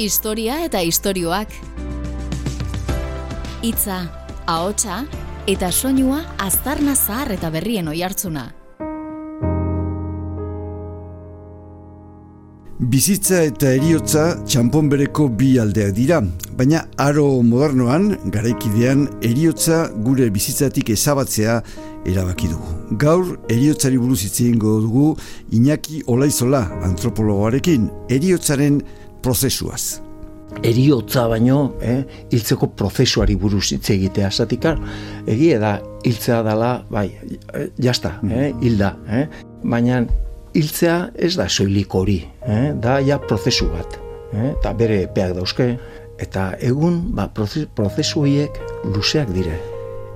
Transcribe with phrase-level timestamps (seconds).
[0.00, 1.50] Historia eta istorioak.
[3.60, 3.98] Hitza,
[4.48, 5.02] ahotsa
[5.44, 8.46] eta soinua aztarna zahar eta berrien oihartzuna.
[12.80, 16.22] Bizitza eta eriotza txampon bereko bi aldeak dira,
[16.56, 21.58] baina aro modernoan, garaikidean, eriotza gure bizitzatik ezabatzea
[22.08, 22.96] erabaki dugu.
[23.04, 25.14] Gaur, eriotzari buruz hitz dugu
[25.52, 28.80] Iñaki Olaizola antropologoarekin, eriotzaren
[29.22, 30.00] prozesuaz.
[30.66, 32.00] Eriotza baino, eh,
[32.32, 34.30] hiltzeko prozesuari buruz hitz egitea.
[34.30, 34.80] Zatikar,
[35.26, 37.06] egia da hiltzea dela, bai,
[37.78, 39.26] jazta, eh, hilda, eh,
[39.62, 40.02] baina
[40.54, 43.98] hiltzea ez da soilik hori, eh, da ja prozesu bat,
[44.32, 45.78] eh, eta bere epeak dauzke,
[46.18, 49.58] eta egun ba, prozesu horiek luzeak dire.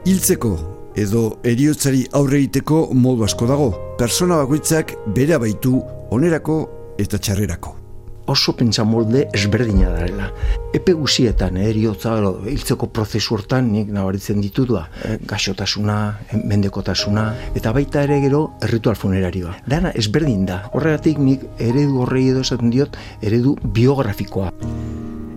[0.04, 0.56] Hiltzeko
[0.96, 6.60] edo eriotzari aurre egiteko modu asko dago, persona bakoitzak bere baitu onerako
[6.98, 7.83] eta txarrerako
[8.26, 10.30] oso pentsa molde ezberdina darela.
[10.74, 12.14] Epe guzietan, eh, eriotza,
[12.50, 18.96] hiltzeko prozesu hortan, nik nabaritzen ditudua, eh, gaxotasuna, eh, mendekotasuna, eta baita ere gero, ritual
[18.96, 19.56] funerarioa.
[19.66, 20.70] Dana ezberdin da.
[20.72, 24.52] Horregatik nik eredu horrei edo esaten diot, eredu biografikoa.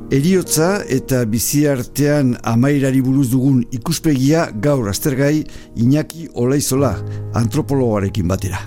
[0.08, 5.44] Eriotza eta bizi artean amairari buruz dugun ikuspegia gaur aztergai
[5.76, 6.94] Iñaki Olaizola
[7.36, 8.62] antropologoarekin batera.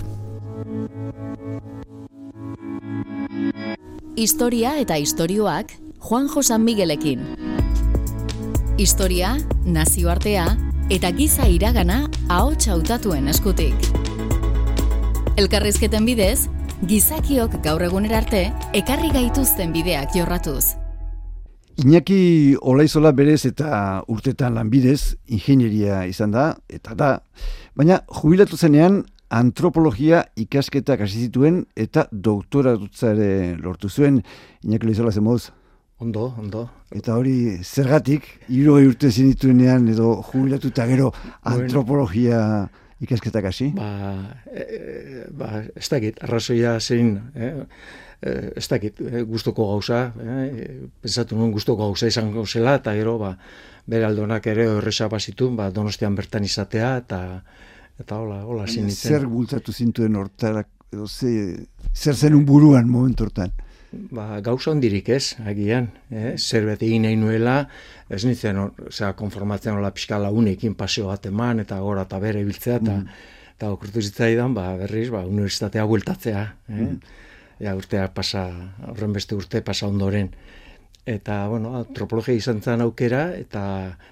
[4.15, 5.69] Historia eta istorioak
[6.03, 7.21] Juan Josan Miguelekin.
[8.77, 10.49] Historia, nazioartea
[10.91, 13.87] eta giza iragana ahots hautatuen eskutik.
[15.39, 16.49] Elkarrizketen bidez,
[16.91, 20.75] gizakiok gaur egunera arte ekarri gaituzten bideak jorratuz.
[21.79, 27.13] Iñaki Olaizola berez eta urtetan lanbidez ingenieria izan da eta da,
[27.79, 32.75] baina jubilatu zenean antropologia ikasketak hasi zituen eta doktora
[33.13, 34.21] ere lortu zuen
[34.63, 35.51] Iñaki Leizola zemuz.
[36.01, 36.67] Ondo, ondo.
[36.91, 41.11] Eta hori zergatik, hiru urte zinituenean edo jubilatu eta gero
[41.45, 42.67] antropologia
[43.01, 43.71] ikasketak hasi?
[43.77, 43.89] Ba,
[44.51, 47.53] e, ba, ez dakit, arrazoia zein, eh?
[48.21, 50.81] E, ez dakit, e, guztoko gauza, eh?
[51.01, 53.31] pensatu nuen guztoko gauza izan gauzela, eta gero, ba,
[53.89, 57.21] bere aldonak ere horreza bazitun, ba, donostian bertan izatea, eta
[58.01, 59.13] eta hola, hola sinitzen.
[59.13, 61.31] Zer bultzatu zintuen hortarak, edo ze,
[61.93, 63.53] zer zen un buruan momentu hortan?
[63.91, 66.37] Ba, gauza ondirik ez, agian, eh?
[66.37, 67.57] zer bete egin nahi nuela,
[68.07, 72.77] ez nintzen, zera, konformatzen hola pixka launekin paseo bat eman, eta gora eta bere biltzea,
[72.79, 73.25] eta mm.
[73.57, 76.79] eta okurtu zitzaidan, ba, berriz, ba, universitatea bueltatzea, eh?
[76.79, 77.19] Mm.
[77.61, 78.47] Ja, urtea pasa,
[78.89, 80.31] horren beste urte pasa ondoren
[81.05, 83.63] eta bueno, antropologia izan zen aukera eta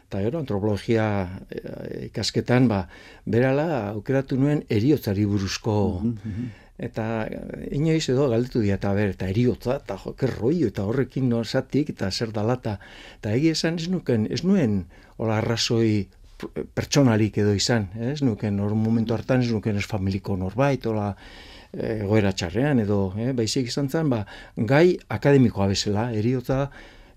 [0.08, 1.06] eta gero antropologia
[1.52, 2.88] eh, ikasketan ba
[3.26, 6.50] berala aukeratu nuen eriotzari buruzko mhm, mhm.
[6.90, 10.16] eta eh, inoiz edo galdetu dira eta ber eta eriotza eta jo
[10.68, 12.80] eta horrekin no satik eta zer dala ta
[13.20, 14.86] eta egi esan ez nuken ez nuen
[15.18, 16.08] hola arrazoi
[16.48, 21.16] pertsonalik edo izan, ez nuken hor momentu hartan ez nuken ez familiko norbait hola
[21.74, 24.24] egoera txarrean edo eh, baizik izan zen, ba,
[24.56, 26.68] gai akademikoa bezala, eriotza,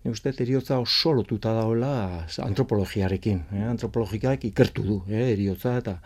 [0.05, 6.01] ne uste, eriotza oso lotuta daoela antropologiarekin, eh, antropologikak ikertu du, eh, eriotza, eta,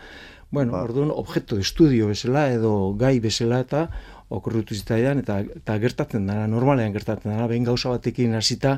[0.51, 0.85] bueno, ba.
[0.87, 3.89] orduan, objektu estudio bezala edo gai bezala eta
[4.31, 8.77] okurrutu zitaidan, eta, eta gertatzen dara, normalean gertatzen dara, behin gauza batekin hasita,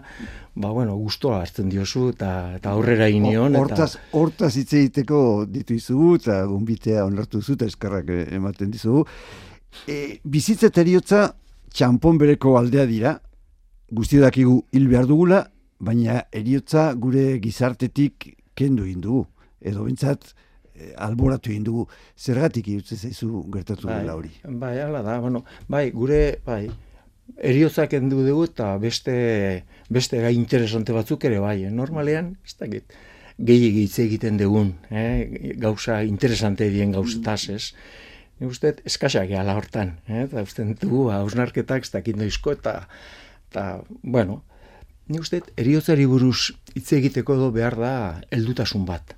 [0.55, 3.57] ba, bueno, guztua hartzen diozu, eta, eta aurrera inion.
[3.57, 4.09] Hortaz, eta...
[4.17, 9.07] hortaz hitz egiteko ditu izugu, eta gumbitea onartu zu, eta eskarrak ematen dizugu
[9.87, 11.35] e, bizitza teriotza
[11.75, 13.19] txampon bereko aldea dira,
[13.91, 15.45] guzti dakigu hil behar dugula,
[15.79, 19.25] baina eriotza gure gizartetik kendu indugu,
[19.61, 20.33] edo bintzat
[20.75, 21.87] e, alboratu indugu,
[22.19, 24.33] zergatik irutze zaizu gertatu bai, dela hori.
[24.45, 26.65] Bai, ala da, bueno, bai, gure, bai,
[27.37, 29.15] eriotza kendu dugu eta beste,
[29.91, 31.71] beste gai interesante batzuk ere bai, eh?
[31.71, 32.99] normalean, ez dakit,
[33.39, 35.55] gehi egiten dugun, eh?
[35.57, 37.65] gauza interesante dien gauzetaz, ez?
[38.39, 40.25] Ni uste eskasak gehala hortan, eh?
[40.25, 42.75] Eta uste dugu hausnarketak ez dakit noizko eta
[43.49, 43.65] eta
[44.03, 44.43] bueno,
[45.09, 47.93] ni uste eriotzari buruz hitz egiteko edo behar da
[48.31, 49.17] heldutasun bat.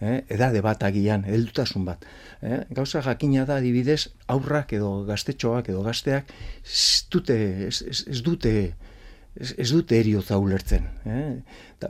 [0.00, 0.20] Eh?
[0.28, 2.02] Edade bat agian, heldutasun bat.
[2.42, 2.62] Eh?
[2.76, 6.32] Gauza jakina da adibidez aurrak edo gaztetxoak edo gazteak
[6.64, 7.36] ez dute,
[7.68, 8.52] ez, ez dute
[9.40, 10.88] ez, ez dute eriotza ulertzen.
[11.04, 11.36] Eh?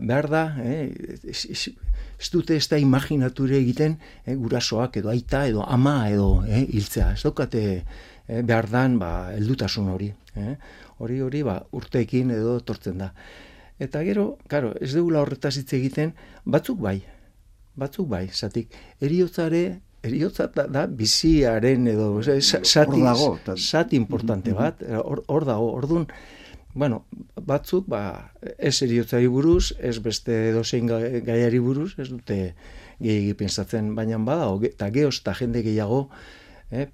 [0.00, 0.90] behar da, eh?
[1.24, 1.46] ez,
[2.18, 7.12] ez dute ez da imaginature egiten eh, gurasoak edo aita edo ama edo eh, hiltzea.
[7.14, 10.12] Ez daukate eh, behar dan ba, eldutasun hori.
[10.36, 10.54] Eh?
[11.04, 13.12] Hori hori ba, urteekin edo tortzen da.
[13.78, 16.14] Eta gero, karo, ez dugula horretaz hitz egiten,
[16.48, 17.02] batzuk bai,
[17.76, 18.72] batzuk bai, zatik,
[19.04, 23.02] eriotzare, eriotza da, da biziaren edo, zati,
[23.60, 26.08] zati importante bat, hor, hor dago, orduan,
[26.76, 27.06] bueno,
[27.40, 32.36] batzuk, ba, ez eriotzari buruz, ez beste dozein gaiari buruz, ez dute
[33.00, 36.02] gehiagi pensatzen, baina bada, eta gehoz eta jende gehiago,
[36.70, 36.88] eh,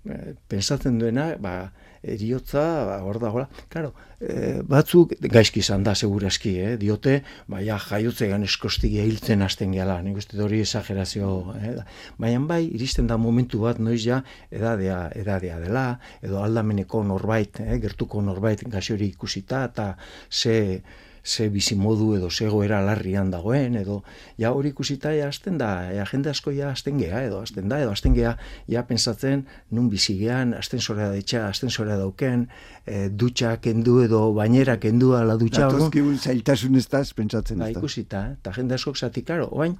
[0.48, 1.72] pensatzen duena, ba,
[2.02, 7.20] eriotza, ba, hor da, hola, claro, e, batzuk gaizki izan da, seguraski, eh, diote,
[7.50, 11.76] baina jaiotze gan eskostigi hiltzen hasten gehala, nik uste hori esagerazio, eh,
[12.18, 15.86] baina bai, iristen da momentu bat, noiz ja, edadea, edadea dela,
[16.22, 19.92] edo aldameneko norbait, eh, gertuko norbait gaxi hori ikusita, eta
[20.30, 20.82] ze,
[21.24, 24.02] ze bizi modu edo ze goera larrian dagoen edo
[24.38, 27.78] ja hori ikusita ja hasten da ja jende asko ja hasten gea edo hasten da
[27.78, 28.36] edo hasten gea
[28.68, 32.48] ja pensatzen nun bizi gean hasten sorea da dauken
[32.86, 37.70] e, dutxa kendu edo bainera kendu ala dutxa hori Datoski zailtasun ez da pentsatzen ba,
[37.70, 39.78] ikusita eta jende asko zati karo orain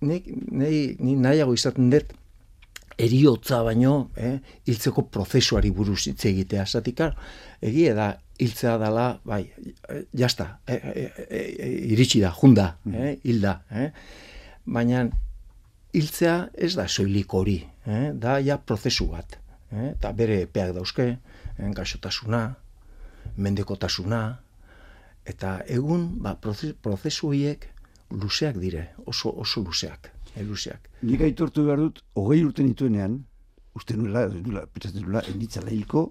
[0.00, 2.12] ni nei ni nahiago izaten dut
[2.98, 6.66] eriotza baino, eh, hiltzeko prozesuari buruz hitz egitea.
[6.66, 7.00] Zatik,
[7.60, 8.08] egia da,
[8.42, 9.42] hiltzea dela, bai,
[10.18, 12.94] jasta, e, e, e, e, iritsi da, junda, mm.
[12.94, 13.54] eh, hilda.
[13.70, 13.88] Eh?
[14.76, 15.04] Baina
[15.92, 18.10] hiltzea ez da soilik hori, eh?
[18.14, 19.38] da ja prozesu bat.
[19.72, 19.92] Eh?
[19.92, 21.72] Eta bere epeak dauzke, eh?
[21.76, 22.44] gaixotasuna,
[23.36, 24.22] mendekotasuna,
[25.28, 27.68] eta egun ba, prozesu horiek
[28.12, 30.10] luzeak dire, oso, oso luzeak.
[30.34, 30.88] Eh, luzeak.
[31.04, 33.20] Nik aitortu behar dut, hogei urte nituenean,
[33.76, 36.10] uste nuela, nuela, pentsatzen nuela, enditzala hilko,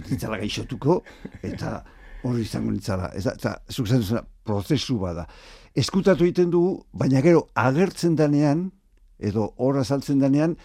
[0.00, 1.00] enditzala gaixotuko,
[1.42, 1.78] eta
[2.24, 3.10] hori izango nintzala.
[3.16, 5.26] Eta, eta zuk zaten prozesu bada.
[5.76, 8.68] Eskutatu egiten dugu, baina gero agertzen danean,
[9.18, 10.56] edo horra saltzen danean,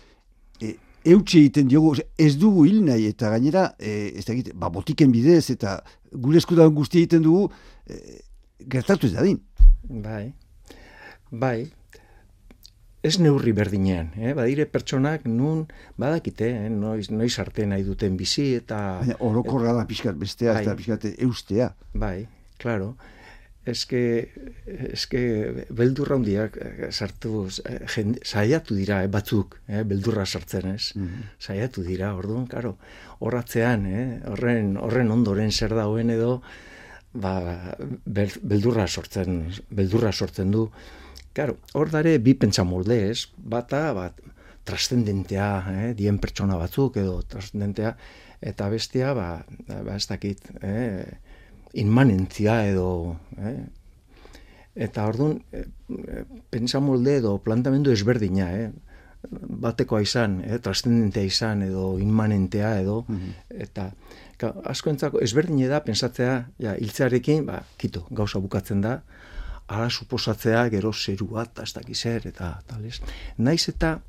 [0.62, 0.76] e,
[1.10, 5.50] eutxe egiten diogu, ez dugu hil nahi, eta gainera, e, ez da ba, botiken bidez,
[5.56, 5.80] eta
[6.12, 7.50] gure eskutan guzti egiten dugu,
[7.88, 8.20] e,
[8.70, 9.40] gertatu ez dadin.
[9.90, 10.34] Bai,
[11.32, 11.66] bai,
[13.02, 14.34] ez neurri berdinean, eh?
[14.36, 15.64] badire pertsonak nun
[16.00, 16.72] badakite, eh?
[16.74, 19.00] noiz, noiz arte nahi duten bizi eta...
[19.00, 20.66] Baina orokorra da pixkat bestea, bai.
[20.66, 21.72] eta pixkat eustea.
[21.94, 22.28] Bai,
[22.60, 22.96] claro.
[23.70, 24.02] Eske,
[24.90, 25.22] eske
[25.76, 31.06] beldurra hundiak eh, sartu, eh, jende, saiatu dira eh, batzuk, eh, beldurra sartzen ez, mm
[31.06, 31.28] -hmm.
[31.40, 32.78] saiatu dira, orduan, karo,
[33.20, 36.42] horratzean, eh, horren, horren ondoren zer dauen edo,
[37.14, 37.76] ba,
[38.06, 40.70] beldurra sortzen, beldurra sortzen du,
[41.34, 43.28] Claro, hor dare bi pentsa molde, ez?
[43.38, 44.20] Bata, bat,
[44.70, 45.90] trascendentea, eh?
[45.98, 47.96] dien pertsona batzuk edo trascendentea,
[48.52, 49.30] eta bestea, ba,
[49.70, 51.06] ba ez dakit, eh?
[51.80, 52.90] inmanentzia edo,
[53.38, 53.58] eh?
[54.88, 55.66] eta orduan, eh,
[56.50, 58.70] pentsa molde edo plantamendu ezberdina, eh?
[59.66, 60.60] batekoa izan, eh?
[60.64, 63.34] trascendentea izan edo inmanentea edo, mhm.
[63.68, 63.92] eta
[64.72, 69.02] asko entzako ezberdine da, pensatzea, ja, hiltzearekin, ba, kito, gauza bukatzen da,
[69.70, 73.02] ara suposatzea gero zerua eta ez dakiz eta tales.
[73.38, 74.00] Naiz eta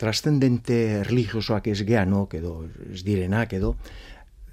[0.00, 2.54] trascendente religiosoak ez geanok edo
[2.92, 3.76] ez direnak edo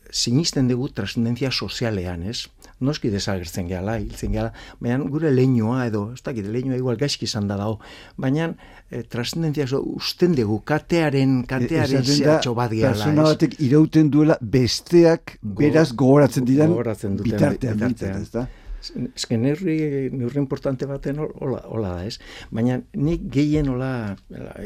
[0.10, 2.48] sinisten dugu trascendentzia sozialean, ez?
[2.82, 7.50] Noski desagertzen gehala, hiltzen gehala, baina gure leinua edo, ez dakit, leinua igual gaizki izan
[7.50, 7.78] da dago,
[8.18, 8.48] baina
[8.90, 15.38] e, trascendentzia usten dugu, katearen, katearen e, zehatxo bat gehala, Persona batek irauten duela besteak
[15.44, 18.48] beraz gogoratzen didan gogoratzen bitartean, bitartean, ez da?
[18.80, 22.16] Eske neurri, neurri importante baten hola, hola da, ez?
[22.56, 24.16] Baina nik gehien hola,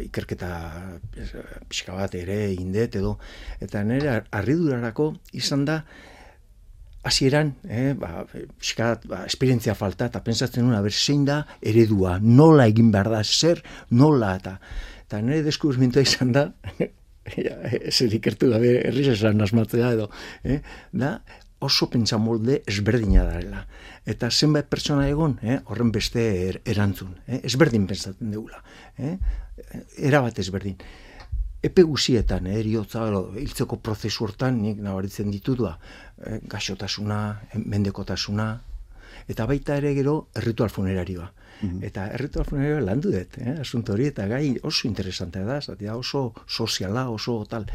[0.04, 0.50] ikerketa
[1.70, 3.18] pixka bat ere indet edo,
[3.64, 5.82] eta nire arridurarako izan da
[7.04, 8.24] hasieran, eh, ba,
[8.60, 13.24] pixka ba, esperientzia falta, eta pensatzen nuna, ber, zein da eredua, nola egin behar da,
[13.24, 14.60] zer, nola, eta,
[15.04, 16.46] eta nire deskubrimientoa izan da,
[17.36, 17.58] ja,
[17.92, 20.08] zer ikertu gabe, erriz esan asmatzea edo,
[20.48, 20.62] eh,
[20.92, 21.18] da,
[21.64, 23.64] oso pentsa molde ezberdina darela.
[24.06, 27.16] Eta zenbait pertsona egon, eh, horren beste er, erantzun.
[27.28, 28.60] Eh, ezberdin pentsatzen dugula.
[28.98, 29.16] Eh,
[29.98, 30.78] era bat ezberdin.
[31.64, 33.06] Epe guzietan, eh, eriotza,
[33.40, 35.78] hiltzeko prozesu hortan, nik nabaritzen ditudua,
[36.26, 37.20] eh, gaixotasuna,
[37.56, 38.48] mendekotasuna,
[39.30, 41.32] eta baita ere gero erritual funerarioa.
[41.62, 45.88] Mm Eta erritual funerarioa landu dut, eh, asunto hori, eta gai oso interesantea da, zati,
[45.88, 47.66] oso soziala, oso tal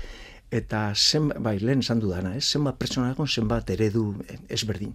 [0.50, 2.44] eta zen, bai, lehen esan dudana, ez?
[2.44, 4.04] zenbat pertsona egon, zenbat eredu
[4.48, 4.94] ezberdin.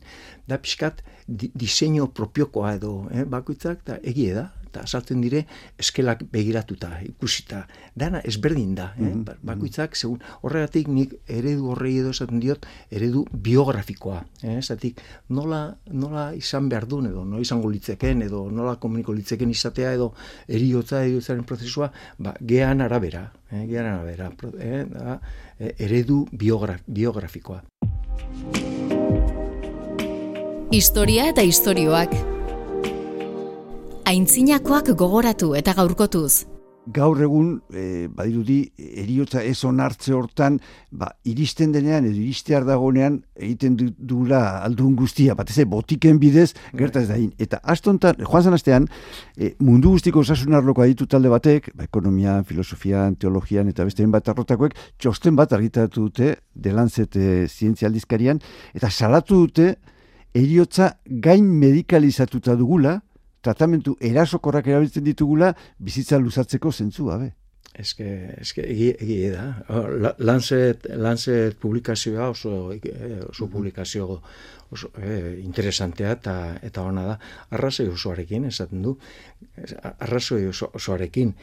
[0.50, 5.46] Da pixkat, di, diseño propiokoa edo eh, bakoitzak, eta egie da, eta saltzen dire
[5.80, 7.64] eskelak begiratuta, ikusita.
[7.96, 9.06] Dana ezberdin da, eh?
[9.12, 14.22] Mm bakoitzak, segun, horregatik nik eredu horrei edo esaten diot, eredu biografikoa.
[14.44, 14.58] Eh?
[14.64, 15.02] Zatik,
[15.36, 15.62] nola,
[15.92, 20.12] nola izan behar duen edo, nola izango litzeken edo nola komuniko litzeken izatea edo
[20.48, 23.66] eriotza edo prozesua, ba, gean arabera, eh?
[23.70, 24.84] gean arabera, eh?
[24.90, 25.20] da,
[25.60, 27.64] eh, eredu biogra biografikoa.
[30.74, 32.33] Historia eta istorioak
[34.14, 36.46] Aintzinakoak gogoratu eta gaurkotuz.
[36.94, 40.58] gaur egun e, badirudi eriotza ez onartze hortan
[40.92, 46.52] ba, iristen denean edo iristear dagonean egiten dula aldun guztia, bat ez botiken bidez
[46.82, 47.32] gerta ez dain.
[47.40, 48.90] Eta astontan, joan zan
[49.38, 54.30] e, mundu guztiko osasun arloko aditu talde batek, ba, ekonomian, filosofian, teologian eta beste bat
[54.30, 58.44] arrotakoek, txosten bat argitatu dute delantzet e, zientzialdizkarian,
[58.76, 59.78] eta salatu dute
[60.36, 63.00] eriotza gain medikalizatuta dugula,
[63.44, 67.34] tratamentu erasokorrak erabiltzen ditugula bizitza luzatzeko zentzu gabe.
[67.74, 68.08] Eske,
[68.38, 69.46] eske, egi, egi da.
[70.22, 74.20] Lancet, Lancet publikazioa oso, eh, oso publikazio
[74.74, 77.18] oso eh, interesantea eta, eta ona da.
[77.58, 78.94] Arrazoi osoarekin, esaten du.
[79.94, 81.34] Arrazoi oso, osoarekin.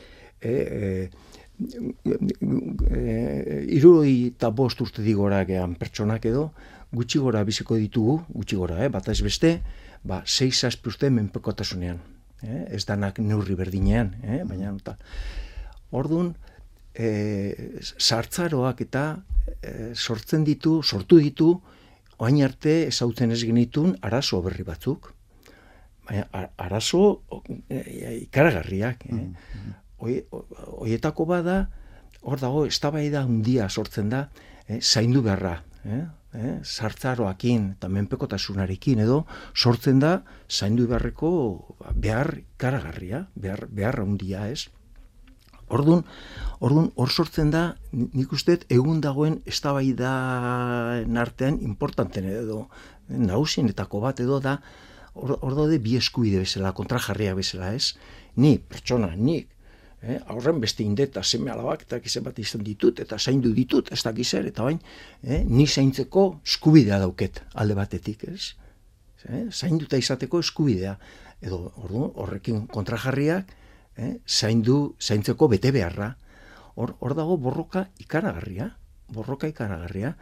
[0.40, 1.10] E, e,
[2.88, 6.52] e, iroi eta bost urte digora gehan pertsonak edo,
[6.94, 9.58] gutxi gora biziko ditugu, gutxi gora, eh, bat ez beste,
[10.02, 12.00] ba, 6 azpuzte menpekotasunean.
[12.42, 12.64] Eh?
[12.76, 14.42] Ez danak neurri berdinean, eh?
[14.48, 14.96] baina eta.
[15.90, 16.34] Orduan,
[16.94, 19.04] e, sartzaroak eta
[19.60, 21.52] e, sortzen ditu, sortu ditu,
[22.20, 25.12] oain arte ezautzen ez genitun arazo berri batzuk.
[26.08, 27.22] Baina arazo
[27.68, 29.06] e, ikaragarriak.
[29.06, 29.20] Eh?
[29.20, 31.66] Mm Oietako bada,
[32.24, 34.30] hor dago, ez da handia sortzen da,
[34.66, 34.78] eh?
[34.80, 35.58] zaindu beharra.
[35.80, 36.04] Eh?
[36.36, 39.22] eh, sartzaroakin eta menpekotasunarekin edo
[39.54, 41.30] sortzen da zaindu beharreko
[41.94, 44.68] behar karagarria, behar, behar handia ez.
[45.70, 46.02] Ordun,
[46.58, 50.10] ordun hor sortzen da, nik uste egun dagoen eztabaida
[51.22, 52.64] artean importanten edo
[53.08, 54.58] nausienetako bat edo da
[55.14, 57.94] hor, hor daude bi eskuide bezala, kontrajarria bezala ez.
[58.36, 59.48] Ni, pertsona, nik,
[60.02, 64.02] eh, aurren beste indeta seme alabak eta gizem bat izan ditut eta zaindu ditut ez
[64.02, 64.80] da gizer eta bain
[65.22, 68.54] eh, ni zaintzeko eskubidea dauket alde batetik ez?
[69.28, 70.96] Eh, zainduta izateko eskubidea.
[71.40, 73.52] Edo ordu, horrekin kontrajarriak
[73.96, 76.14] eh, zaindu zaintzeko bete beharra
[76.74, 78.70] hor, hor dago borroka ikaragarria
[79.10, 80.14] borroka ikaragarria.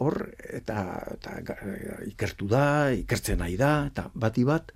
[0.00, 0.84] Hor eta,
[1.16, 1.56] eta
[2.06, 4.70] ikertu da ikertzen nahi da eta bati bat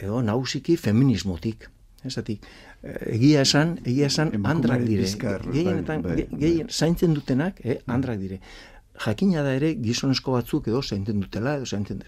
[0.00, 1.68] edo nausiki feminismotik
[2.04, 2.44] esatik
[2.84, 5.06] egia esan, egia esan andrak dire.
[5.06, 6.38] Gehienetan, bai, bai.
[6.40, 8.40] gehien, zaintzen dutenak, eh, andrak dire.
[9.04, 12.02] Jakina da ere gizonezko batzuk edo zaintzen dutela, edo zaintzen,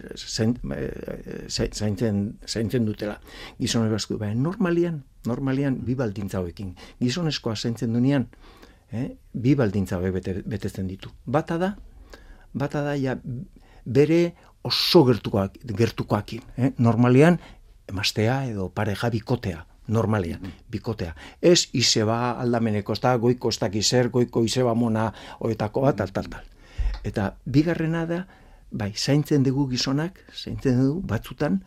[0.77, 3.19] eh, zaintzen, zaintzen dutela
[3.59, 4.43] gizonezko batzuk.
[4.43, 6.75] normalian, normalian, bi baldintza hoekin.
[7.01, 8.29] Gizonezkoa zaintzen dunean,
[8.93, 11.11] eh, bi baldintza hoek bete, betetzen ditu.
[11.25, 11.77] Bata da,
[12.53, 13.19] bata da, ja,
[13.85, 16.43] bere oso gertukoak, gertukoakin.
[16.57, 16.73] Eh?
[16.79, 17.41] Normalian,
[17.89, 21.15] emastea edo pareja bikotea normalean, bikotea.
[21.43, 26.29] Ez izeba aldameneko, ez da goiko ez dakizer, goiko izeba mona oetako bat, tal, tal,
[26.33, 26.45] tal.
[27.07, 28.25] Eta bigarrena da,
[28.71, 31.61] bai, zaintzen dugu gizonak, zaintzen dugu batzutan,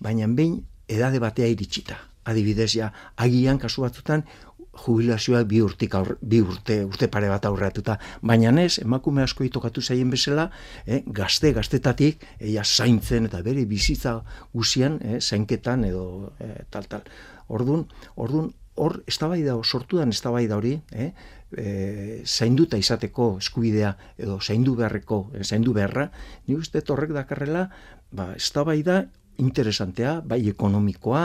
[0.00, 1.98] baina behin edade batea iritsita.
[2.24, 4.24] Adibidez, ja, agian kasu batzutan,
[4.84, 7.98] jubilazioa bi aur, bi urte, urte pare bat aurreatuta.
[8.22, 10.50] Baina ez, emakume asko itokatu zaien bezala,
[10.86, 17.02] eh, gazte, gaztetatik, eia zaintzen eta bere bizitza guzian, eh, zainketan edo eh, tal, tal.
[17.48, 21.12] Ordun, ordun hor eztabaida sortu dan eztabaida hori, eh?
[21.54, 26.08] E, zainduta izateko eskubidea edo zaindu beharreko, e, zaindu beharra,
[26.48, 27.68] ni uste horrek dakarrela,
[28.10, 29.04] ba, eztabaida
[29.38, 31.24] interesantea, bai ekonomikoa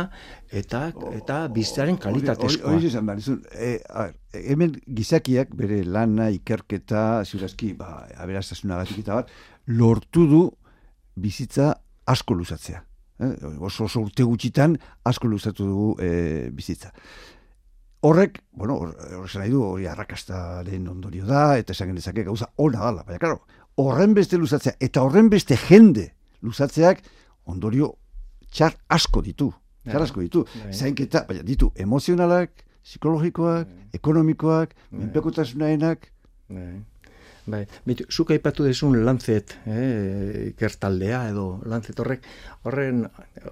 [0.61, 2.73] eta eta bizitzaren kalitatezkoa.
[2.73, 3.09] Hori izan
[3.53, 3.77] e,
[4.33, 9.33] hemen gizakiak bere lana, ikerketa, ziurazki, ba, aberaztasunagatik eta bat,
[9.67, 10.43] lortu du
[11.19, 11.73] bizitza
[12.09, 12.83] asko luzatzea
[13.19, 16.93] eh, oso oso urte gutxitan asko luzatu dugu e, bizitza.
[18.01, 23.03] Horrek, bueno, horrek nahi du, hori arrakastaren ondorio da, eta esan genezake gauza ona gala,
[23.03, 23.41] baina, karo,
[23.79, 27.03] horren beste luzatzea, eta horren beste jende luzatzeak
[27.49, 27.97] ondorio
[28.51, 29.51] txar asko ditu,
[29.87, 30.73] txar asko ditu, bai.
[30.73, 33.89] zainketa, baina ditu, emozionalak, psikologikoak, bai.
[33.99, 35.01] ekonomikoak, bai.
[35.03, 36.09] menpekotasunaenak,
[37.49, 42.25] Bai, bitu, zuk aipatu desun lantzet, eh, ikertaldea edo lantzet horrek,
[42.67, 43.05] horren,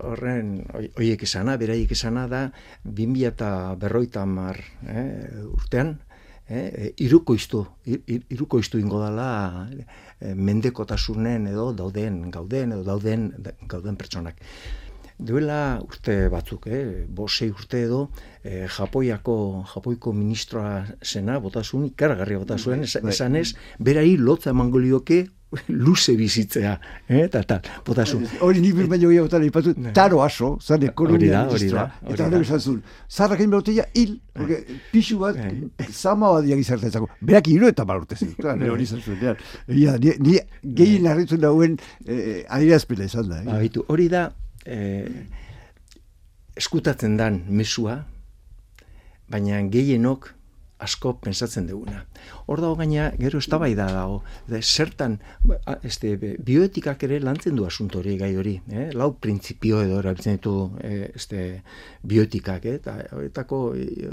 [0.06, 0.52] horren,
[1.00, 2.44] oiek esana, beraiek esana da,
[2.86, 3.50] 2000 eta
[3.82, 5.96] berroita mar eh, urtean,
[6.50, 9.30] eh, iruko iztu, iruko iztu ingo dala
[9.72, 13.32] eh, mendekotasunen edo dauden, gauden edo dauden,
[13.68, 14.44] gauden pertsonak
[15.18, 18.10] duela urte batzuk, eh, bosei urte edo,
[18.44, 25.26] eh, Japoiako, Japoiko ministroa zena, botasun, ikaragarri botazuen, bai, esan ez, berai lotza emango lioke,
[25.70, 26.74] luze bizitzea,
[27.08, 28.26] eh, eta tal, botasun.
[28.44, 32.82] Hori ni baino gehiago botan ipatu, taro aso, zan ekonomia ministroa, eta hori esan zuen,
[33.10, 35.40] zarrak egin behoteia, hil, porque pixu bat,
[35.90, 38.36] zama bat diak izartetzako, berak hiru eta balurte zen,
[38.70, 43.42] hori izan zuen, ni gehien harritzen dauen eh, adirazpila izan da.
[43.58, 43.72] Eh.
[43.88, 44.28] Hori da,
[44.68, 45.08] eh,
[46.60, 48.02] eskutatzen dan mesua,
[49.32, 50.34] baina gehienok
[50.84, 52.04] asko pensatzen duguna.
[52.46, 55.18] Hor dago gaina, gero eztabaida dago, da, zertan,
[55.88, 58.88] este, bioetikak ere lantzen du asunto hori gai hori, eh?
[58.94, 60.54] lau printzipio edo erabiltzen ditu
[60.86, 61.64] eh, este,
[62.08, 62.76] bioetikak, eh?
[62.82, 63.62] eta horietako,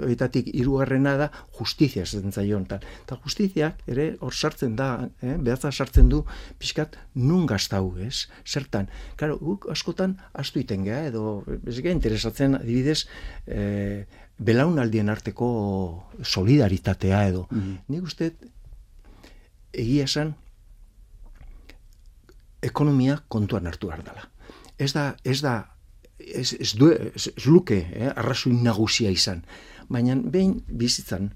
[0.01, 4.91] horietatik irugarrena da justizia esaten zaion, eta justiziak ere hor sartzen da,
[5.23, 5.37] eh?
[5.37, 6.25] behatza sartzen du,
[6.59, 8.27] pixkat, nun gaztau, ez?
[8.49, 8.89] Zertan,
[9.21, 13.05] karo, guk askotan astu iten geha, edo, ez interesatzen, adibidez,
[13.47, 14.07] eh,
[14.39, 15.49] belaunaldien arteko
[16.23, 17.47] solidaritatea edo.
[17.51, 17.79] Mm -hmm.
[17.89, 18.33] Nik uste
[19.73, 20.35] egia esan
[22.63, 24.29] ekonomia kontuan hartu behar dela.
[24.79, 25.55] Ez da, ez da,
[26.19, 29.45] ez, ez, du, ez, ez luke, eh, arrazuin nagusia izan.
[29.89, 31.33] Baina behin bizitzan,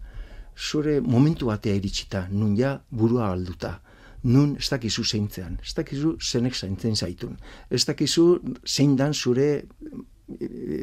[0.56, 3.80] zure momentu batea iritsita, nun ja burua alduta,
[4.22, 7.36] nun ez dakizu zeintzean, ez dakizu zenek zaintzen zaitun,
[7.70, 9.68] ez dakizu zein dan zure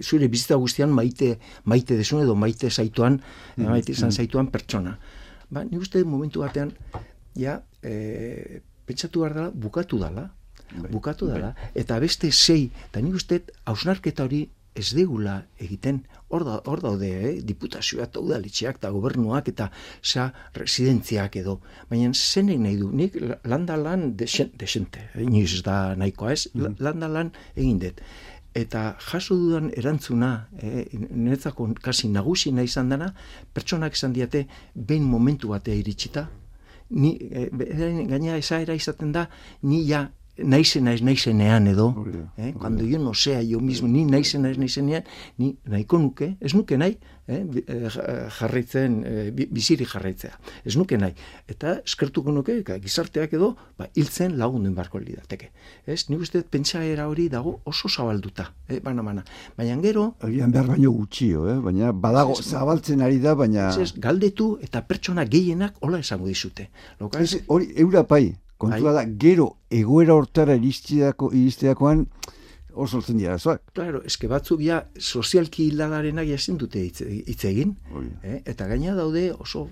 [0.02, 3.20] zure bizitza guztian maite maite desun edo maite zaituan
[3.58, 4.18] mm maite izan mm.
[4.22, 4.98] zaituan pertsona.
[5.50, 6.72] Ba, ni uste momentu batean
[7.38, 10.30] ja e, pentsatu behar dela bukatu dela
[10.72, 11.72] bai, bukatu dela bai.
[11.76, 16.02] eta beste sei eta ni uste hausnarketa hori ez degula egiten
[16.36, 17.34] hor da, hor daude eh?
[17.48, 19.70] diputazioa eta udalitxeak eta gobernuak eta
[20.02, 21.60] sa residentziak edo
[21.90, 23.16] baina zenek nahi du nik
[23.48, 26.76] landa lan desente, inoiz da nahikoa ez mm.
[26.80, 28.04] landa lan egin dut
[28.56, 33.12] eta jaso dudan erantzuna, e, niretzako kasi nagusi nahi izan dana,
[33.54, 36.30] pertsonak izan diate behin momentu batea iritsita,
[36.90, 37.50] ni, e,
[38.08, 39.28] gaina esaera izaten da,
[39.64, 40.08] ni ja
[40.38, 42.06] naizen naiz naizenean edo,
[42.38, 45.04] eh, cuando yo no sea yo mismo, ni naizen naiz naizenean,
[45.38, 47.90] ni nahiko nuke, ez nuke nahi, eh, eh
[48.40, 50.38] jarraitzen, eh, biziri jarraitzea.
[50.66, 51.14] Ez nuke nahi.
[51.48, 55.50] Eta eskertuko nuke, gizarteak edo, ba, hiltzen lagunduen barko lidateke.
[55.86, 59.26] Ez, nik uste pentsaera hori dago oso zabalduta, eh, bana mana.
[59.58, 60.16] Baina gero...
[60.22, 61.60] Agian behar baino gutxio, eh?
[61.60, 63.70] baina badago zabaltzen ari da, baina...
[63.82, 66.70] Ez, galdetu eta pertsona gehienak hola esango dizute.
[67.00, 67.28] Lokaz...
[67.48, 69.06] hori, eurapai, kontua bai.
[69.06, 72.06] da, gero egoera hortara iristeakoan
[72.76, 73.64] oso zen dira, zoak?
[73.76, 77.76] Claro, eske batzuk ja sozialki hiladarenak jasen dute hitz egin,
[78.24, 78.42] eh?
[78.46, 79.66] eta gaina daude oso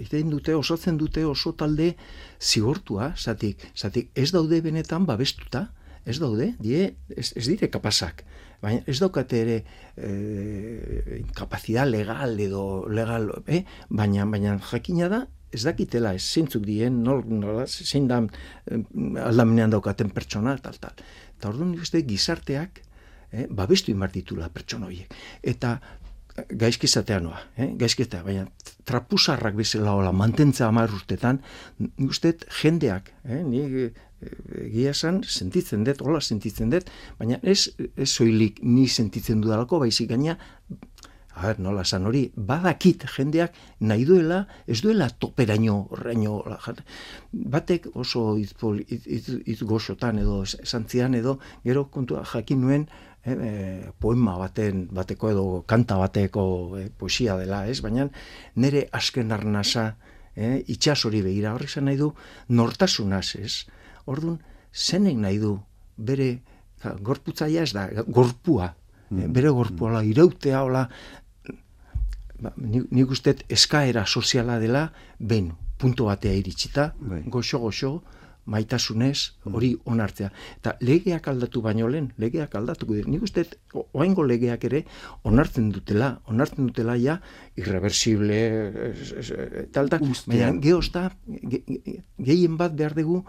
[0.00, 1.92] egin dute, osatzen dute oso talde
[2.40, 5.68] zigortua, zatik, zatik ez daude benetan babestuta,
[6.04, 8.24] ez daude, die, ez, ez dire kapasak,
[8.64, 9.60] baina ez daukate ere
[9.96, 13.64] eh, kapazidad legal edo legal, eh?
[13.88, 18.20] baina, baina jakina da, ez dakitela ez zintzuk dien, nol, nola, zein da
[19.22, 21.04] aldamenean daukaten pertsona, tal, tal.
[21.44, 22.78] Eta orduan nik uste gizarteak,
[23.28, 25.10] eh, babestu inbartitula pertsona horiek.
[25.44, 25.74] Eta
[26.62, 27.66] gaizkizatea noa, eh?
[27.76, 28.46] gaizkizatea, baina
[28.88, 31.42] trapusarrak bezala hola, mantentza amar urtetan,
[31.84, 33.42] nik uste jendeak, eh?
[33.44, 33.90] nik eh,
[34.62, 36.88] egia esan, sentitzen dut, hola sentitzen dut,
[37.20, 40.38] baina ez, ez soilik ni sentitzen dudalako, baizik gaina
[41.34, 46.36] a ber, nola esan hori, badakit jendeak nahi duela, ez duela toperaino, reino,
[47.32, 52.86] batek oso izpol, iz, iz, goxotan edo esantzian edo, gero kontua jakin nuen,
[53.24, 56.44] eh, eh, poema baten, bateko edo kanta bateko
[56.78, 57.80] eh, poesia dela, ez?
[57.82, 58.08] Baina
[58.54, 59.96] nire asken arnasa,
[60.36, 62.12] eh, itxas hori begira, horrek nahi du,
[62.48, 63.66] nortasunaz, ez?
[64.06, 64.38] Orduan,
[64.72, 65.58] zenek nahi du,
[65.96, 66.36] bere,
[67.02, 68.74] gorputzaia ez da, gorpua,
[69.10, 69.32] mm.
[69.32, 70.10] bere gorpua, mm.
[70.10, 70.88] irautea, hola,
[72.40, 77.22] ba, nik uste eskaera soziala dela, ben, punto batea iritsita, bai.
[77.26, 78.02] goxo, goxo,
[78.44, 79.54] maitasunez, mm.
[79.56, 80.28] hori onartzea.
[80.58, 83.08] Eta legeak aldatu baino lehen, legeak aldatu dira.
[83.10, 84.84] Nik uste, oaingo legeak ere,
[85.24, 87.18] onartzen dutela, onartzen dutela ja,
[87.60, 88.40] irreversible,
[89.72, 93.22] tal, tal, baina geosta, gehien bat behar dugu,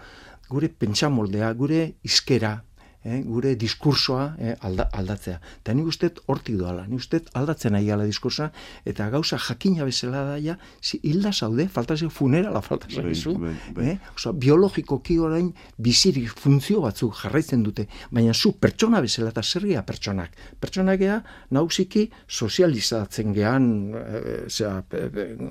[0.51, 2.57] gure pentsamoldea, gure izkera,
[3.05, 5.39] eh, gure diskursoa eh, alda, aldatzea.
[5.61, 8.49] Eta nik uste hortik doala, nik uste aldatzen nahi gala diskursoa,
[8.85, 13.37] eta gauza jakina bezala da ja, zi, hilda zaude, falta ze funerala falta bai, zu,
[13.39, 13.87] bai, bai.
[13.93, 13.97] eh?
[14.15, 19.65] Oso, biologiko ki orain bizirik funtzio batzuk jarraitzen dute, baina zu pertsona bezala eta zer
[19.85, 20.35] pertsonak.
[20.59, 21.19] Pertsonak gea,
[21.51, 24.83] nausiki sozializatzen gean e, zera,